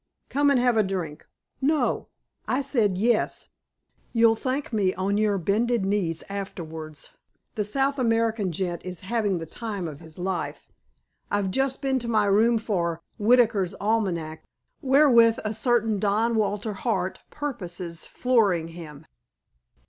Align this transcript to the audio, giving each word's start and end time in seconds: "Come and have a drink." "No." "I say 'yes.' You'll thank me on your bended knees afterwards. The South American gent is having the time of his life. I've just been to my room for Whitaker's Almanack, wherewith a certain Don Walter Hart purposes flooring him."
"Come 0.29 0.49
and 0.49 0.59
have 0.59 0.77
a 0.77 0.81
drink." 0.83 1.27
"No." 1.61 2.07
"I 2.47 2.61
say 2.61 2.87
'yes.' 2.87 3.49
You'll 4.13 4.33
thank 4.33 4.73
me 4.73 4.95
on 4.95 5.19
your 5.19 5.37
bended 5.37 5.85
knees 5.85 6.23
afterwards. 6.27 7.11
The 7.53 7.63
South 7.63 7.99
American 7.99 8.51
gent 8.51 8.83
is 8.83 9.01
having 9.01 9.37
the 9.37 9.45
time 9.45 9.87
of 9.87 9.99
his 9.99 10.17
life. 10.17 10.67
I've 11.29 11.51
just 11.51 11.83
been 11.83 11.99
to 11.99 12.07
my 12.07 12.25
room 12.25 12.57
for 12.57 13.03
Whitaker's 13.19 13.75
Almanack, 13.79 14.43
wherewith 14.81 15.37
a 15.43 15.53
certain 15.53 15.99
Don 15.99 16.33
Walter 16.33 16.73
Hart 16.73 17.19
purposes 17.29 18.03
flooring 18.03 18.69
him." 18.69 19.05